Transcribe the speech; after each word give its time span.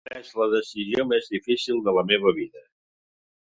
He 0.01 0.09
pres 0.11 0.29
la 0.39 0.45
decisió 0.53 1.05
més 1.11 1.29
difícil 1.33 1.83
de 1.89 1.95
la 1.99 2.05
meva 2.13 2.35
vida. 2.41 2.65